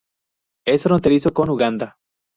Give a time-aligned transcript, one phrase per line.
[0.65, 1.95] Es fronterizo con Uganda.